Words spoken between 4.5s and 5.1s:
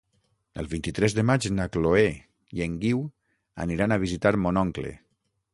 oncle.